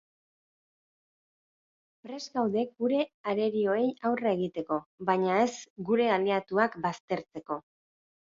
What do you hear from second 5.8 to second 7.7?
gure aliatuak baztertzeko.